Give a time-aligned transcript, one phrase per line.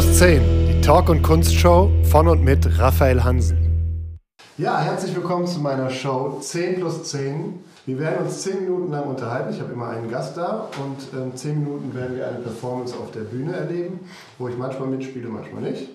[0.00, 4.16] plus 10, die Talk- und Kunstshow von und mit Raphael Hansen.
[4.56, 7.62] Ja, herzlich willkommen zu meiner Show 10 plus 10.
[7.84, 9.52] Wir werden uns 10 Minuten lang unterhalten.
[9.52, 12.94] Ich habe immer einen Gast da und in ähm, 10 Minuten werden wir eine Performance
[12.96, 14.00] auf der Bühne erleben,
[14.38, 15.90] wo ich manchmal mitspiele, manchmal nicht.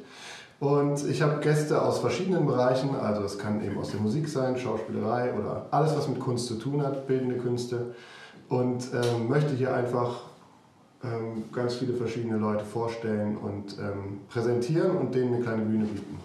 [0.59, 4.55] Und ich habe Gäste aus verschiedenen Bereichen, also es kann eben aus der Musik sein,
[4.55, 7.95] Schauspielerei oder alles, was mit Kunst zu tun hat, bildende Künste.
[8.49, 10.34] Und ähm, möchte hier einfach
[11.05, 16.17] ähm, ganz viele verschiedene Leute vorstellen und ähm, präsentieren und denen eine kleine Bühne bieten.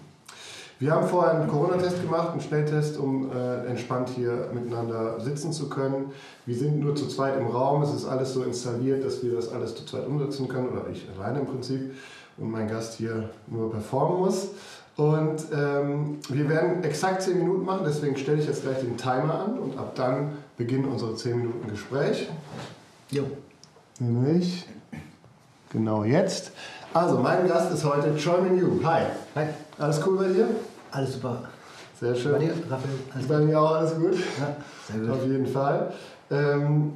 [0.80, 5.68] Wir haben vorher einen Corona-Test gemacht, einen Schnelltest, um äh, entspannt hier miteinander sitzen zu
[5.68, 6.06] können.
[6.46, 9.52] Wir sind nur zu zweit im Raum, es ist alles so installiert, dass wir das
[9.52, 11.94] alles zu zweit umsetzen können, oder ich alleine im Prinzip,
[12.38, 14.48] und mein Gast hier nur performen muss.
[14.96, 19.34] Und ähm, wir werden exakt 10 Minuten machen, deswegen stelle ich jetzt gleich den Timer
[19.34, 22.26] an und ab dann beginnen unsere 10 Minuten Gespräch.
[23.10, 23.24] Jo.
[23.98, 24.66] Nämlich
[25.70, 26.52] genau jetzt.
[26.92, 28.80] Also, mein Gast ist heute Choi Min Yu.
[28.84, 29.04] Hi.
[29.34, 29.46] Hi.
[29.78, 30.48] Alles cool bei dir?
[30.90, 31.42] Alles super.
[31.98, 32.32] Sehr schön.
[32.32, 32.94] Bei dir, Raphael?
[33.14, 34.14] Alles bei mir auch alles gut.
[34.38, 34.56] Ja,
[34.90, 35.10] sehr gut.
[35.10, 35.92] Auf jeden Fall.
[36.30, 36.92] Ähm,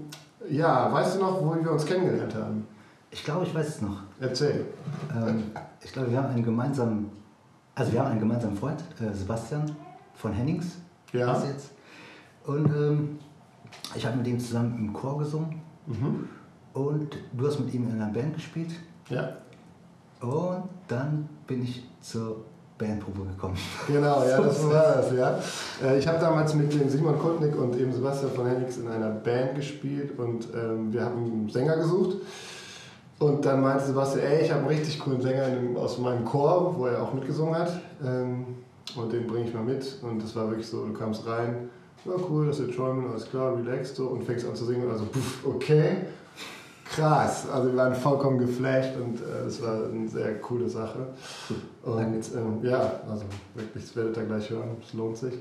[0.50, 2.66] ja, weißt du noch, wo wir uns kennengelernt haben?
[3.10, 3.98] Ich glaube, ich weiß es noch.
[4.20, 4.66] Erzähl.
[5.14, 5.44] Ähm,
[5.82, 7.10] ich glaube, wir haben einen gemeinsamen,
[7.74, 9.76] also wir haben einen gemeinsamen Freund, äh, Sebastian
[10.14, 10.76] von Hennings.
[11.12, 11.40] Ja.
[11.44, 11.70] Jetzt.
[12.44, 13.18] Und ähm,
[13.94, 15.60] ich habe mit ihm zusammen im Chor gesungen.
[15.86, 16.28] Mhm.
[16.74, 18.70] Und du hast mit ihm in einer Band gespielt.
[19.08, 19.36] Ja.
[20.20, 22.38] Und dann bin ich zur
[22.76, 23.56] Bandprobe gekommen.
[23.86, 25.38] Genau, ja, das war das, ja.
[25.86, 29.10] Äh, ich habe damals mit dem Simon Kutnik und eben Sebastian von Hennigs in einer
[29.10, 32.16] Band gespielt und ähm, wir haben einen Sänger gesucht.
[33.20, 35.46] Und dann meinte Sebastian, ey, ich habe einen richtig coolen Sänger
[35.78, 37.80] aus meinem Chor, wo er auch mitgesungen hat.
[38.04, 38.46] Ähm,
[38.96, 39.98] und den bringe ich mal mit.
[40.02, 41.70] Und das war wirklich so, du kamst rein,
[42.04, 44.90] ja cool, das ist jetzt Träumen, alles klar, relaxed so und fängst an zu singen.
[44.90, 45.98] Also, puff, okay
[46.94, 47.46] krass.
[47.52, 51.08] Also wir waren vollkommen geflasht und äh, es war eine sehr coole Sache.
[51.82, 52.02] Und
[52.34, 53.24] ähm, ja, also
[53.54, 55.34] wirklich, das werdet ihr gleich hören, es lohnt sich.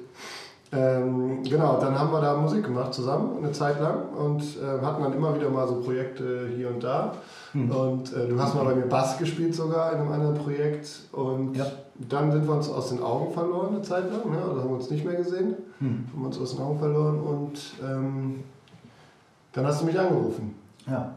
[0.72, 5.04] Ähm, genau, dann haben wir da Musik gemacht zusammen eine Zeit lang und äh, hatten
[5.04, 7.14] dann immer wieder mal so Projekte hier und da.
[7.54, 7.70] Mhm.
[7.70, 11.56] Und äh, du hast mal bei mir Bass gespielt sogar in einem anderen Projekt und
[11.56, 11.66] ja.
[12.10, 14.44] dann sind wir uns aus den Augen verloren eine Zeit lang, ne?
[14.44, 16.06] oder haben wir uns nicht mehr gesehen, mhm.
[16.12, 18.44] haben uns aus den Augen verloren und ähm,
[19.52, 20.56] dann hast du mich angerufen.
[20.88, 21.14] Ja.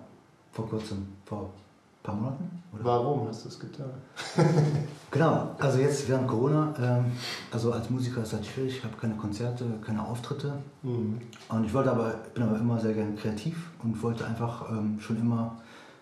[0.56, 2.62] Vor kurzem, vor ein paar Monaten?
[2.72, 2.84] Oder?
[2.84, 3.91] Warum hast du es getan?
[5.11, 7.12] genau, also jetzt während Corona, ähm,
[7.53, 10.55] also als Musiker ist das schwierig, ich habe keine Konzerte, keine Auftritte.
[10.83, 11.21] Mhm.
[11.50, 15.21] Und ich wollte aber, bin aber immer sehr gerne kreativ und wollte einfach ähm, schon
[15.21, 15.56] immer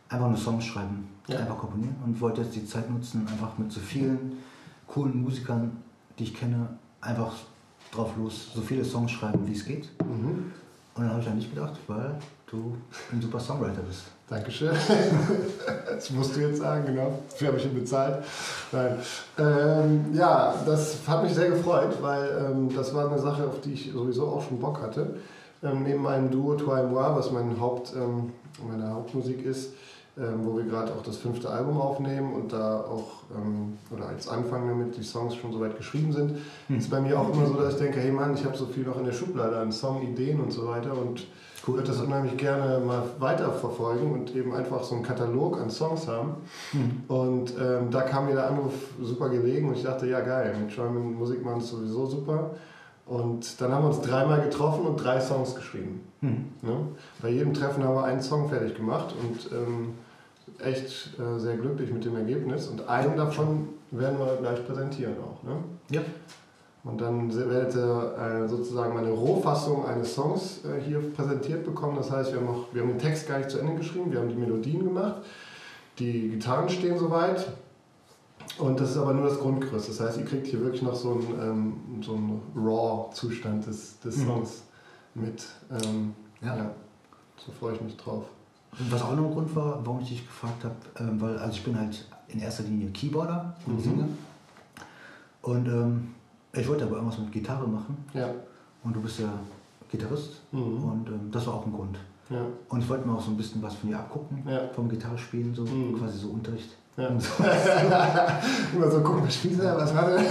[0.08, 1.40] einfach nur Songs schreiben, ja.
[1.40, 4.34] einfach komponieren und wollte jetzt die Zeit nutzen, einfach mit so vielen
[4.86, 5.78] coolen Musikern,
[6.16, 6.68] die ich kenne,
[7.00, 7.34] einfach
[7.90, 9.90] drauf los, so viele Songs schreiben, wie es geht.
[10.00, 10.52] Mhm.
[10.94, 12.14] Und dann habe ich an dich gedacht, weil
[12.46, 12.76] du
[13.10, 14.04] ein super Songwriter bist.
[14.34, 14.70] Dankeschön.
[15.86, 17.20] das musst du jetzt sagen, genau.
[17.30, 18.24] Dafür habe ich ihn bezahlt.
[18.72, 18.96] Nein.
[19.38, 23.74] Ähm, ja, das hat mich sehr gefreut, weil ähm, das war eine Sache, auf die
[23.74, 25.18] ich sowieso auch schon Bock hatte.
[25.62, 28.32] Ähm, neben meinem Duo Toi Moi, was mein Haupt, ähm,
[28.68, 29.72] meine Hauptmusik ist,
[30.16, 34.28] ähm, wo wir gerade auch das fünfte Album aufnehmen und da auch, ähm, oder als
[34.28, 36.36] Anfang damit die Songs schon soweit geschrieben sind,
[36.68, 36.78] hm.
[36.78, 38.84] ist bei mir auch immer so, dass ich denke, hey Mann, ich habe so viel
[38.84, 41.26] noch in der Schublade an Songideen und so weiter und
[41.66, 41.74] cool.
[41.74, 46.34] würde das unheimlich gerne mal weiterverfolgen und eben einfach so einen Katalog an Songs haben.
[46.72, 47.02] Mhm.
[47.08, 50.72] Und ähm, da kam mir der Anruf super gelegen und ich dachte, ja geil, mit
[50.72, 52.50] German Musik machen ist sowieso super.
[53.06, 56.00] Und dann haben wir uns dreimal getroffen und drei Songs geschrieben.
[56.20, 56.44] Mhm.
[56.62, 56.76] Ne?
[57.20, 59.94] Bei jedem Treffen haben wir einen Song fertig gemacht und ähm,
[60.58, 62.68] echt äh, sehr glücklich mit dem Ergebnis.
[62.68, 65.42] Und einen davon werden wir gleich präsentieren auch.
[65.42, 65.56] Ne?
[65.90, 66.02] Ja.
[66.84, 71.96] Und dann werdet ihr äh, sozusagen meine Rohfassung eines Songs äh, hier präsentiert bekommen.
[71.96, 74.18] Das heißt, wir haben, noch, wir haben den Text gar nicht zu Ende geschrieben, wir
[74.20, 75.22] haben die Melodien gemacht,
[75.98, 77.46] die Gitarren stehen soweit.
[78.58, 79.88] Und das ist aber nur das Grundgerüst.
[79.88, 84.18] Das heißt, ihr kriegt hier wirklich noch so einen, ähm, so einen Raw-Zustand des, des
[84.18, 84.26] mhm.
[84.26, 84.62] Songs
[85.14, 85.24] mhm.
[85.24, 85.46] mit.
[85.70, 86.56] Ähm, ja.
[86.56, 86.70] ja.
[87.44, 88.24] So freue ich mich drauf.
[88.78, 91.56] Und was auch noch ein Grund war, warum ich dich gefragt habe, ähm, weil also
[91.56, 93.82] ich bin halt in erster Linie Keyboarder und mhm.
[93.82, 94.08] Singer.
[95.42, 96.14] Und ähm,
[96.52, 97.96] ich wollte aber irgendwas mit Gitarre machen.
[98.14, 98.30] Ja.
[98.82, 99.32] Und du bist ja
[99.90, 100.40] Gitarrist.
[100.52, 100.84] Mhm.
[100.84, 101.98] Und ähm, das war auch ein Grund.
[102.30, 102.40] Ja.
[102.68, 104.68] Und ich wollte mir auch so ein bisschen was von dir abgucken, ja.
[104.74, 105.98] vom Gitarrespielen, so mhm.
[105.98, 106.70] quasi so Unterricht.
[106.96, 107.10] Ja.
[107.18, 107.42] So.
[108.76, 110.22] immer so gucken, was spielt er, was hat er?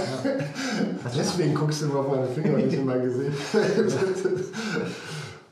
[1.14, 3.32] Deswegen guckst du immer auf meine Finger und nicht in mein Gesicht.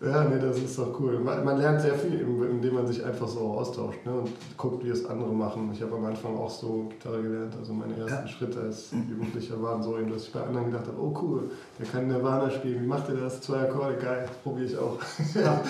[0.05, 1.21] Ja, nee, das ist doch cool.
[1.21, 4.89] Man, man lernt sehr viel, indem man sich einfach so austauscht ne, und guckt, wie
[4.89, 5.71] es andere machen.
[5.73, 7.55] Ich habe am Anfang auch so Gitarre gelernt.
[7.57, 8.27] Also meine ersten ja.
[8.27, 12.09] Schritte als Jugendlicher waren so, dass ich bei anderen gedacht habe, oh cool, der kann
[12.09, 12.83] Nirvana spielen.
[12.83, 13.41] Wie macht der das?
[13.43, 14.99] Zwei Akkorde, geil, probiere ich auch.
[15.35, 15.61] Ja.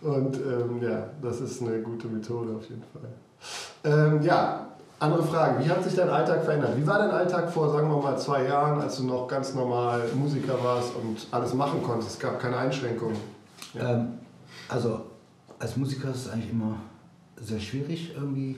[0.00, 3.08] und ähm, ja, das ist eine gute Methode auf jeden Fall.
[3.84, 4.66] Ähm, ja,
[4.98, 6.76] andere Frage, wie hat sich dein Alltag verändert?
[6.76, 10.00] Wie war dein Alltag vor, sagen wir mal, zwei Jahren, als du noch ganz normal
[10.14, 12.12] Musiker warst und alles machen konntest?
[12.12, 13.35] Es gab keine Einschränkungen.
[13.76, 13.94] Ja.
[13.94, 14.08] Ähm,
[14.68, 15.06] also
[15.58, 16.76] als Musiker ist es eigentlich immer
[17.36, 18.56] sehr schwierig, irgendwie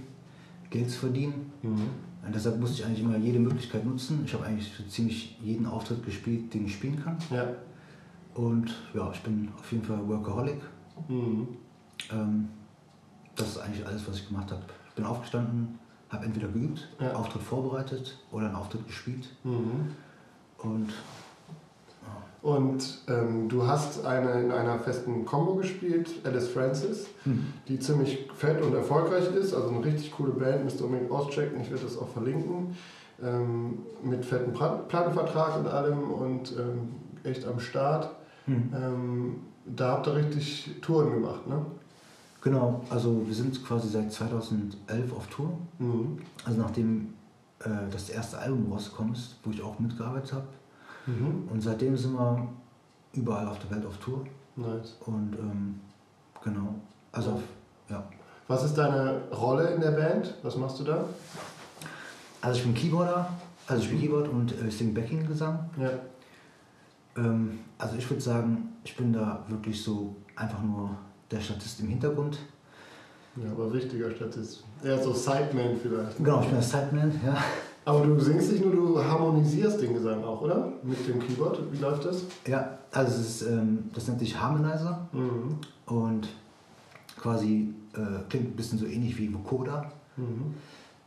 [0.70, 1.52] Geld zu verdienen.
[1.62, 1.88] Mhm.
[2.24, 4.22] Und deshalb musste ich eigentlich immer jede Möglichkeit nutzen.
[4.24, 7.16] Ich habe eigentlich so ziemlich jeden Auftritt gespielt, den ich spielen kann.
[7.30, 7.48] Ja.
[8.34, 10.60] Und ja, ich bin auf jeden Fall Workaholic.
[11.08, 11.48] Mhm.
[12.12, 12.48] Ähm,
[13.34, 14.62] das ist eigentlich alles, was ich gemacht habe.
[14.88, 15.78] Ich bin aufgestanden,
[16.10, 17.12] habe entweder geübt, ja.
[17.14, 19.28] Auftritt vorbereitet oder einen Auftritt gespielt.
[19.44, 19.94] Mhm.
[20.58, 20.92] Und
[22.42, 27.52] und ähm, du hast eine, in einer festen Combo gespielt, Alice Francis, mhm.
[27.66, 29.54] die ziemlich fett und erfolgreich ist.
[29.54, 31.60] Also eine richtig coole Band, müsst ihr unbedingt auschecken.
[31.60, 32.76] Ich werde das auch verlinken.
[33.20, 36.90] Ähm, mit fetten Plattenvertrag und allem und ähm,
[37.24, 38.10] echt am Start.
[38.46, 39.40] Mhm.
[39.66, 41.66] da habt ihr richtig Touren gemacht, ne?
[42.40, 45.58] Genau, also wir sind quasi seit 2011 auf Tour.
[45.78, 46.18] Mhm.
[46.46, 47.14] Also nachdem
[47.60, 50.46] äh, das erste Album rausgekommen ist, wo ich auch mitgearbeitet habe,
[51.08, 51.48] Mhm.
[51.50, 52.48] Und seitdem sind wir
[53.14, 54.24] überall auf der Welt auf Tour.
[54.56, 54.96] Nice.
[55.06, 55.80] Und ähm,
[56.44, 56.74] genau.
[57.12, 57.40] Also,
[57.88, 58.04] ja.
[58.46, 60.34] Was ist deine Rolle in der Band?
[60.42, 61.04] Was machst du da?
[62.40, 63.28] Also ich bin Keyboarder,
[63.66, 65.70] also ich spiele Keyboard und äh, singe Backing-Gesang.
[65.80, 65.90] Ja.
[67.16, 70.90] Ähm, also ich würde sagen, ich bin da wirklich so einfach nur
[71.30, 72.38] der Statist im Hintergrund.
[73.36, 74.64] Ja, aber wichtiger Statist.
[74.82, 76.16] Eher so Sideman vielleicht.
[76.16, 77.36] Genau, ich bin der Sideman, ja.
[77.88, 80.70] Aber du singst nicht nur, du harmonisierst den Gesang auch, oder?
[80.82, 81.72] Mit dem Keyboard.
[81.72, 82.24] Wie läuft das?
[82.46, 85.56] Ja, also ist, ähm, das nennt sich Harmonizer mhm.
[85.86, 86.28] und
[87.18, 89.90] quasi äh, klingt ein bisschen so ähnlich wie Vocoder.
[90.18, 90.54] Mhm.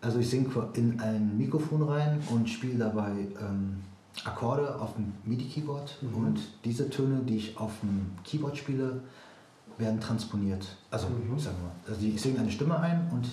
[0.01, 3.75] Also ich singe in ein Mikrofon rein und spiele dabei ähm,
[4.25, 6.15] Akkorde auf dem MIDI-Keyboard mhm.
[6.15, 9.01] und diese Töne, die ich auf dem Keyboard spiele,
[9.77, 10.77] werden transponiert.
[10.89, 11.37] Also, mhm.
[11.37, 13.27] ich sag mal, also ich singe eine Stimme ein und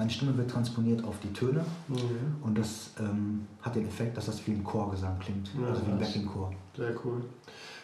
[0.00, 2.36] meine Stimme wird transponiert auf die Töne mhm.
[2.42, 5.90] und das ähm, hat den Effekt, dass das wie ein Chorgesang klingt, ja, also wie
[5.90, 6.52] ein Backing-Chor.
[6.74, 7.20] Sehr cool.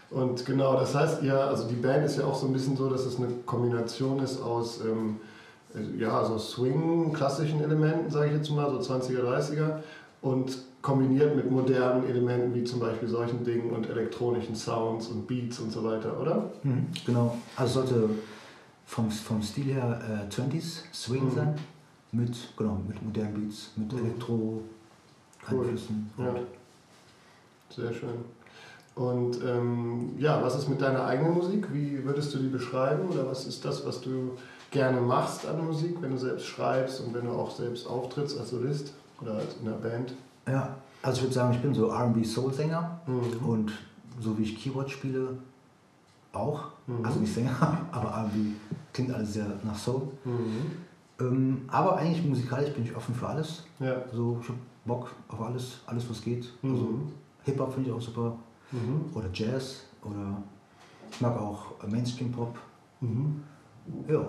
[0.08, 2.88] Und genau, das heißt, ja, also die Band ist ja auch so ein bisschen so,
[2.88, 5.16] dass es eine Kombination ist aus ähm,
[5.98, 9.80] ja, also Swing, klassischen Elementen, sage ich jetzt mal, so 20er, 30er
[10.22, 15.58] und kombiniert mit modernen Elementen wie zum Beispiel solchen Dingen und elektronischen Sounds und Beats
[15.58, 16.50] und so weiter, oder?
[16.62, 18.08] Mhm, genau, also sollte
[18.86, 21.34] vom, vom Stil her äh, 20s Swing mhm.
[21.34, 21.54] sein
[22.12, 23.98] mit, genau, mit modernen Beats, mit mhm.
[23.98, 26.10] Elektro-Einflüssen.
[26.16, 26.24] Cool.
[26.24, 26.34] Ja.
[27.74, 28.24] Sehr schön.
[28.94, 31.66] Und ähm, ja, was ist mit deiner eigenen Musik?
[31.72, 33.08] Wie würdest du die beschreiben?
[33.10, 34.32] Oder was ist das, was du
[34.70, 38.50] gerne machst an Musik, wenn du selbst schreibst und wenn du auch selbst auftrittst als
[38.50, 40.14] Solist oder als in einer Band?
[40.48, 43.46] Ja, also ich würde sagen, ich bin so RB Soul-Sänger mhm.
[43.46, 43.72] und
[44.20, 45.36] so wie ich Keyboard spiele,
[46.32, 46.68] auch.
[46.86, 47.04] Mhm.
[47.04, 48.54] Also nicht Sänger, aber RB
[48.92, 50.02] klingt alles sehr nach Soul.
[50.24, 50.85] Mhm.
[51.20, 53.64] Ähm, aber eigentlich musikalisch bin ich offen für alles.
[53.78, 54.02] Ja.
[54.12, 56.52] So, ich habe Bock auf alles, alles was geht.
[56.62, 56.70] Mhm.
[56.70, 56.88] Also
[57.44, 58.36] Hip-Hop finde ich auch super.
[58.72, 59.10] Mhm.
[59.14, 59.82] Oder Jazz.
[60.02, 60.42] Oder
[61.10, 62.56] ich mag auch Mainstream-Pop.
[63.00, 63.42] Mhm.
[64.08, 64.26] Ja.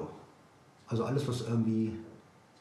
[0.88, 1.88] Also alles, was irgendwie,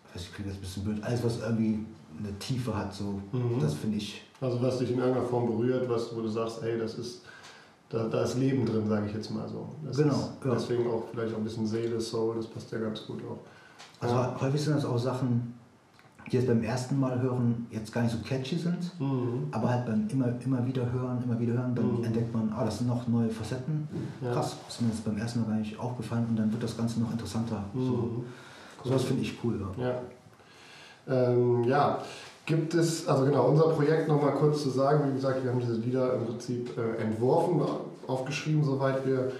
[0.08, 1.84] ich weiß ich klingt jetzt ein bisschen blöd, alles, was irgendwie
[2.18, 3.60] eine Tiefe hat, so, mhm.
[3.60, 4.22] das finde ich.
[4.40, 7.22] Also was dich in irgendeiner Form berührt, was, wo du sagst, ey, das ist,
[7.88, 9.68] da, da ist Leben drin, sage ich jetzt mal so.
[9.84, 10.32] Das genau.
[10.44, 10.54] Ja.
[10.54, 13.38] Deswegen auch vielleicht auch ein bisschen Seele, Soul, das passt ja ganz gut auch.
[14.00, 14.36] Also ja.
[14.40, 15.54] häufig sind das auch Sachen,
[16.30, 19.46] die jetzt beim ersten Mal hören jetzt gar nicht so catchy sind, mhm.
[19.52, 22.04] aber halt beim immer, immer wieder hören, immer wieder hören, dann mhm.
[22.04, 23.88] entdeckt man, ah, das sind noch neue Facetten.
[24.20, 24.32] Ja.
[24.32, 27.00] Krass, ist mir jetzt beim ersten Mal gar nicht aufgefallen und dann wird das Ganze
[27.00, 27.64] noch interessanter.
[27.72, 27.86] Mhm.
[27.86, 28.24] So,
[28.84, 28.92] cool.
[28.92, 29.60] das finde ich cool.
[29.78, 29.86] Ja.
[29.86, 31.30] Ja.
[31.30, 31.98] Ähm, ja.
[32.44, 35.74] Gibt es, also genau, unser Projekt nochmal kurz zu sagen, wie gesagt, wir haben diese
[35.74, 37.60] Lieder im Prinzip äh, entworfen,
[38.06, 39.32] aufgeschrieben, soweit wir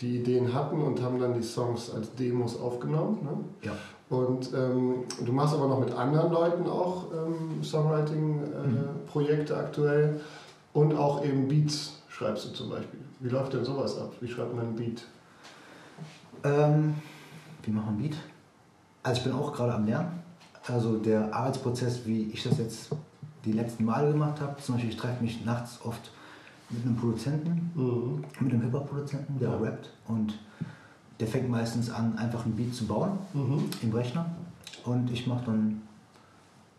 [0.00, 3.18] die Ideen hatten und haben dann die Songs als Demos aufgenommen.
[3.22, 3.68] Ne?
[3.68, 3.72] Ja.
[4.10, 9.64] Und ähm, du machst aber noch mit anderen Leuten auch ähm, Songwriting-Projekte äh, mhm.
[9.64, 10.20] aktuell
[10.74, 13.00] und auch eben Beats schreibst du zum Beispiel.
[13.20, 14.12] Wie läuft denn sowas ab?
[14.20, 15.02] Wie schreibt man ein Beat?
[16.44, 16.94] Ähm,
[17.62, 18.16] wie machen ein Beat?
[19.02, 20.22] Also ich bin auch gerade am Lernen.
[20.66, 22.90] Also der Arbeitsprozess, wie ich das jetzt
[23.44, 26.10] die letzten Male gemacht habe, zum Beispiel ich treffe mich nachts oft
[26.70, 28.24] mit einem Produzenten, mhm.
[28.40, 29.56] mit einem Hip-Hop-Produzenten, der ja.
[29.56, 30.38] rappt und
[31.20, 33.64] der fängt meistens an, einfach ein Beat zu bauen mhm.
[33.82, 34.26] im Rechner
[34.84, 35.82] und ich mache dann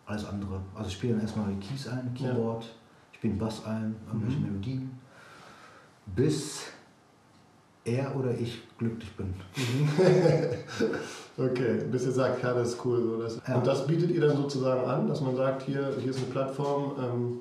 [0.06, 0.60] alles andere.
[0.76, 2.70] Also ich spiele dann erstmal die Keys ein, Keyboard, ja.
[3.12, 4.46] ich spiele den Bass ein, irgendwelche mhm.
[4.46, 4.92] Melodien,
[6.16, 6.64] bis
[7.86, 9.28] er oder ich glücklich bin.
[9.56, 9.90] Mhm.
[11.46, 13.02] okay, bis ihr sagt, ja, das ist cool.
[13.02, 13.56] So, das, ja.
[13.56, 16.94] Und das bietet ihr dann sozusagen an, dass man sagt, hier, hier ist eine Plattform,
[17.00, 17.38] ähm,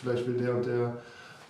[0.00, 0.96] vielleicht will der und der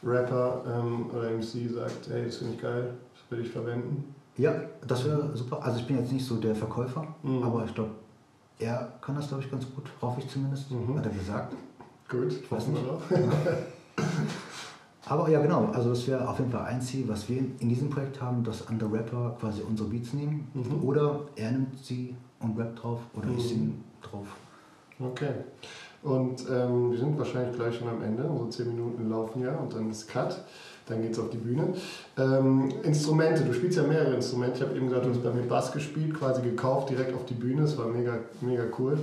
[0.04, 4.14] Rapper ähm, oder MC sagt, hey, das finde ich geil, das will ich verwenden.
[4.42, 4.52] Ja,
[4.84, 5.62] das wäre super.
[5.62, 7.44] Also ich bin jetzt nicht so der Verkäufer, mhm.
[7.44, 7.92] aber ich glaube,
[8.58, 10.98] er kann das, glaube ich, ganz gut, hoffe ich zumindest, mhm.
[10.98, 11.54] hat er gesagt.
[12.08, 12.82] Gut, ich weiß nicht.
[15.06, 17.90] Aber ja, genau, also das wäre auf jeden Fall ein Ziel, was wir in diesem
[17.90, 20.46] Projekt haben, dass andere Rapper quasi unsere Beats nehmen.
[20.54, 20.82] Mhm.
[20.84, 23.38] Oder er nimmt sie und rappt drauf oder mhm.
[23.38, 24.26] ich singe drauf.
[25.00, 25.32] Okay.
[26.02, 28.24] Und ähm, wir sind wahrscheinlich gleich schon am Ende.
[28.24, 30.44] Unsere 10 Minuten laufen ja und dann ist Cut.
[30.86, 31.74] Dann geht es auf die Bühne.
[32.18, 34.56] Ähm, Instrumente, du spielst ja mehrere Instrumente.
[34.56, 37.34] Ich habe eben gesagt, du hast bei mir Bass gespielt, quasi gekauft, direkt auf die
[37.34, 37.62] Bühne.
[37.62, 38.98] Das war mega, mega cool.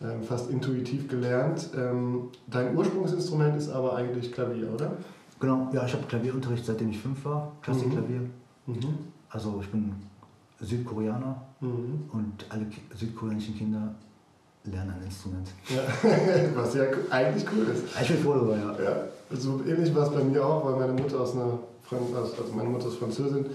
[0.00, 1.70] Ähm, fast intuitiv gelernt.
[1.76, 4.92] Ähm, dein Ursprungsinstrument ist aber eigentlich Klavier, oder?
[5.40, 8.20] Genau, ja, ich habe Klavierunterricht seitdem ich fünf war, Klassikklavier.
[8.66, 8.74] Mhm.
[8.74, 8.98] Mhm.
[9.28, 9.94] Also ich bin
[10.60, 12.04] Südkoreaner mhm.
[12.12, 13.94] und alle südkoreanischen Kinder
[14.70, 15.48] lernen ein Instrument.
[15.68, 15.82] Ja.
[16.54, 17.84] Was ja eigentlich cool ist.
[18.00, 18.84] Ich bin froh darüber, ja.
[18.84, 18.96] ja.
[19.36, 21.58] So ähnlich war es bei mir auch, weil meine Mutter aus einer
[21.88, 23.46] also meine Mutter ist Französin,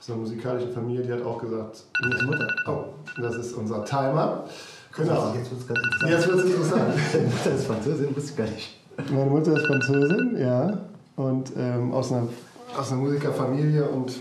[0.00, 2.46] aus einer musikalischen Familie, die hat auch gesagt, meine Mutter.
[2.68, 4.44] Oh, das ist unser Timer.
[4.96, 5.34] Genau.
[5.34, 6.10] Jetzt wird es ganz interessant.
[6.10, 6.94] Jetzt wird es interessant.
[7.12, 9.12] Meine Mutter ist Französin, wusste ich gar nicht.
[9.12, 10.78] Meine Mutter ist Französin, ja
[11.20, 12.28] und ähm, aus, einer,
[12.76, 14.20] aus einer Musikerfamilie und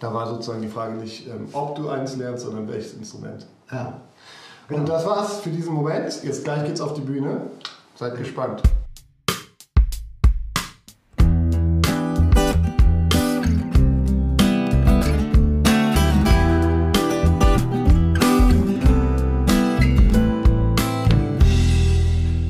[0.00, 3.46] da war sozusagen die Frage nicht, ähm, ob du eins lernst, sondern welches Instrument.
[3.70, 4.00] Ja.
[4.66, 4.80] Genau.
[4.80, 6.22] Und das war's für diesen Moment.
[6.22, 7.50] Jetzt gleich geht's auf die Bühne.
[7.96, 8.62] Seid gespannt.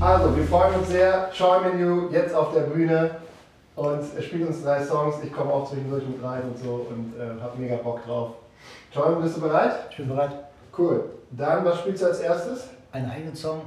[0.01, 1.31] Also, wir freuen uns sehr.
[1.33, 1.57] Show
[2.13, 3.17] jetzt auf der Bühne.
[3.75, 5.17] Und spielt uns drei Songs.
[5.25, 8.35] Ich komme auch zwischendurch mit rein und so und äh, habe mega Bock drauf.
[8.93, 9.89] John, bist du bereit?
[9.91, 10.54] Ich bin bereit.
[10.77, 11.05] Cool.
[11.31, 12.69] Dann, was spielst du als erstes?
[12.93, 13.63] Einen eigenen Song.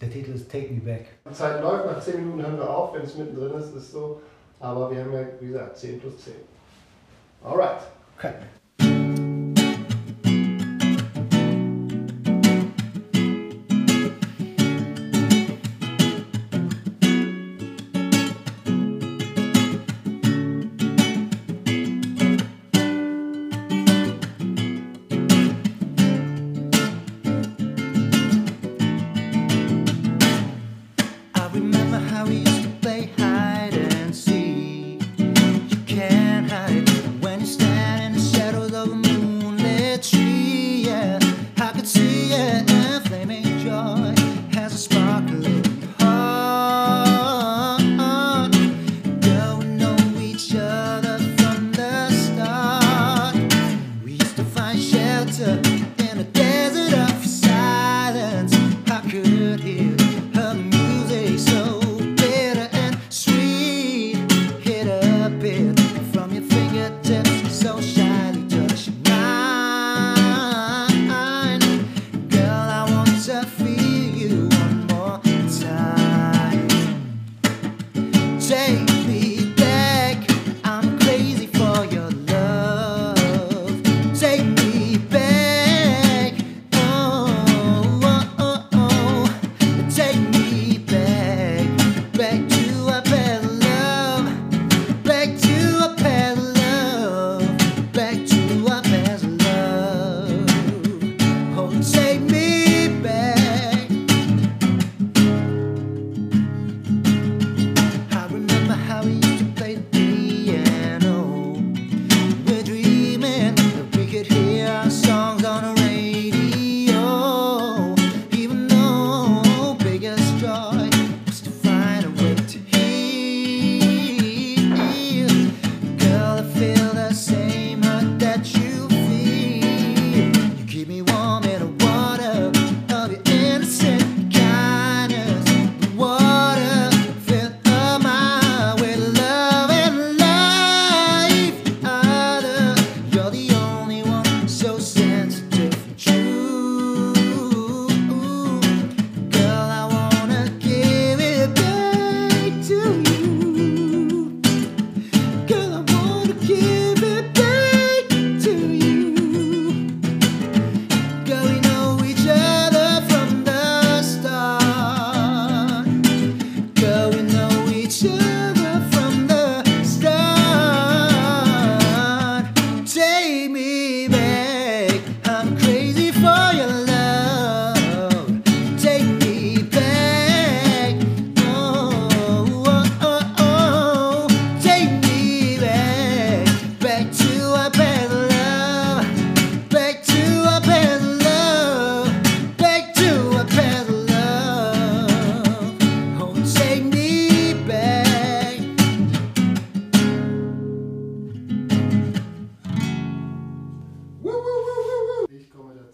[0.00, 1.06] Der Titel ist Take Me Back.
[1.28, 2.94] Die Zeit läuft, nach 10 Minuten hören wir auf.
[2.94, 4.20] Wenn es mittendrin ist, ist so.
[4.60, 6.34] Aber wir haben ja, wie gesagt, 10 plus 10.
[7.44, 7.82] Alright.
[8.16, 8.32] Okay.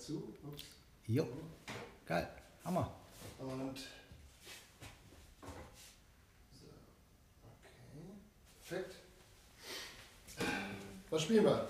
[0.08, 0.22] zu.
[0.42, 0.64] Ups.
[1.06, 1.26] Jo,
[2.06, 2.28] geil,
[2.64, 2.90] Hammer.
[3.38, 3.78] Und
[6.58, 6.66] so,
[7.44, 7.74] okay,
[8.66, 8.94] perfekt.
[11.10, 11.68] Was spielen wir?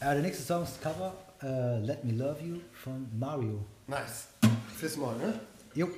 [0.00, 1.12] Äh, der nächste Song ist Cover
[1.42, 3.64] uh, Let Me Love You von Mario.
[3.88, 4.28] Nice.
[4.76, 5.40] Fürs Mal, ne?
[5.74, 5.88] Jo.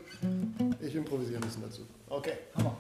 [0.81, 1.87] Ich improvisiere ein bisschen dazu.
[2.09, 2.39] Okay.
[2.55, 2.77] Hammer.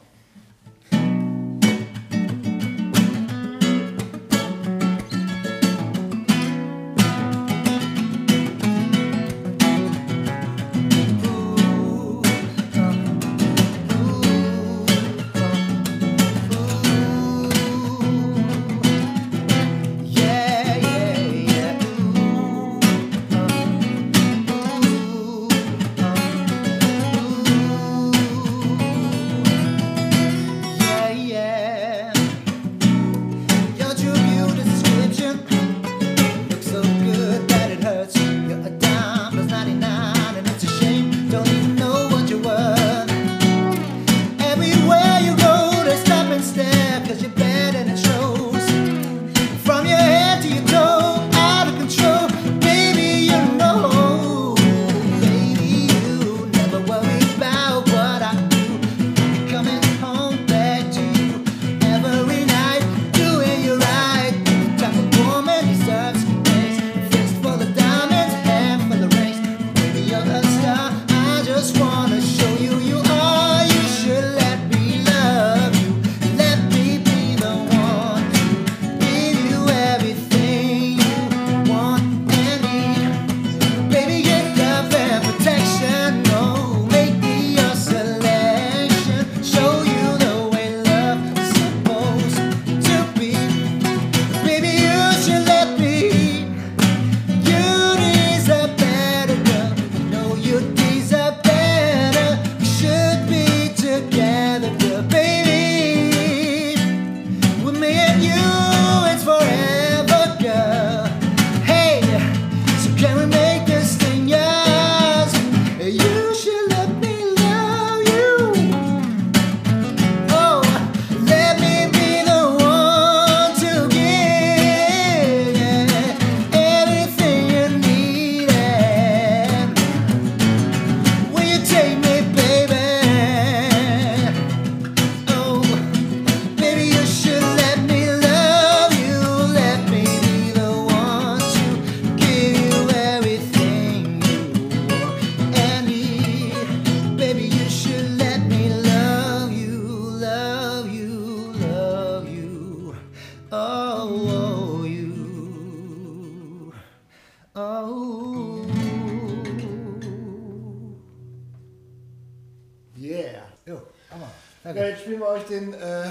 [165.04, 166.04] spielen wir euch den äh,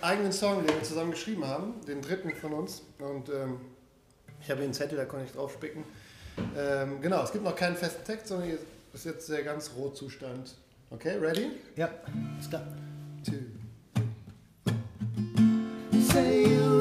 [0.00, 2.82] eigenen Song, den wir zusammen geschrieben haben, den dritten von uns.
[2.98, 3.60] Und ähm,
[4.40, 5.84] ich habe hier einen Zettel, da konnte ich draufspicken.
[6.58, 8.58] Ähm, genau, es gibt noch keinen festen Text, sondern hier
[8.92, 10.56] ist jetzt der ganz rohe Zustand.
[10.90, 11.52] Okay, ready?
[11.76, 11.90] Ja,
[12.40, 12.62] ist klar.
[13.24, 13.34] Two.
[16.12, 16.79] Say you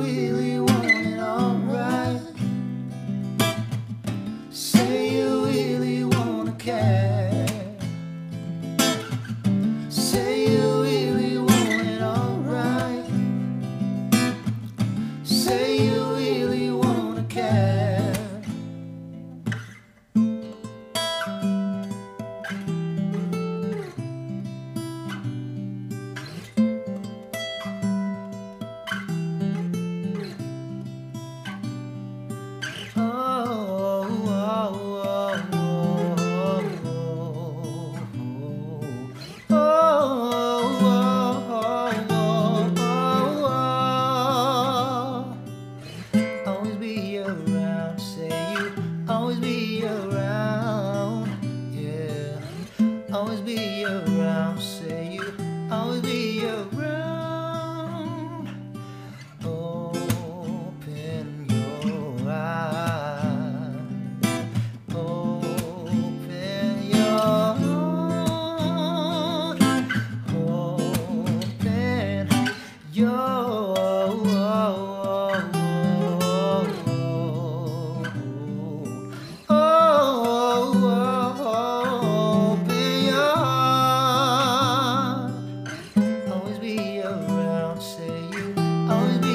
[88.91, 89.28] Oh,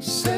[0.00, 0.35] Say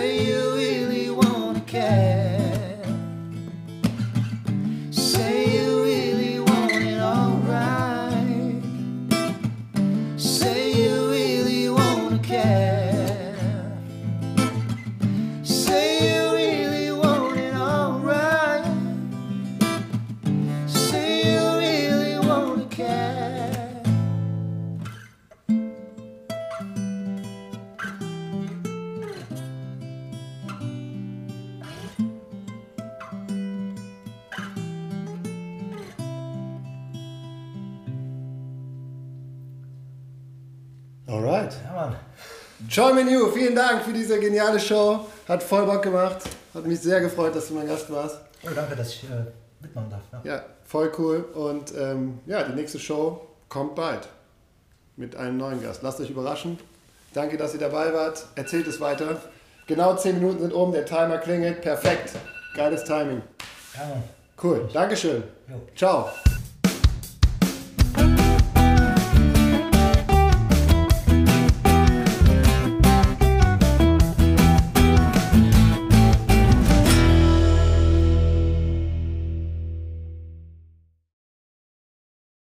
[41.08, 41.56] Alright.
[41.64, 41.96] Ja, Mann.
[42.68, 45.06] Ciao Menu, vielen Dank für diese geniale Show.
[45.26, 46.18] Hat voll Bock gemacht.
[46.52, 48.18] Hat mich sehr gefreut, dass du mein Gast warst.
[48.44, 49.24] Oh, danke, dass ich äh,
[49.60, 50.02] mitmachen darf.
[50.22, 51.24] Ja, ja voll cool.
[51.34, 54.06] Und ähm, ja, die nächste Show kommt bald
[54.96, 55.82] mit einem neuen Gast.
[55.82, 56.58] Lasst euch überraschen.
[57.14, 58.26] Danke, dass ihr dabei wart.
[58.34, 59.16] Erzählt es weiter.
[59.66, 61.62] Genau 10 Minuten sind um, der Timer klingelt.
[61.62, 62.10] Perfekt.
[62.54, 63.22] Geiles Timing.
[63.74, 64.02] Ja, Mann.
[64.42, 64.68] Cool.
[64.74, 65.22] Dankeschön.
[65.48, 65.54] Jo.
[65.74, 66.10] Ciao.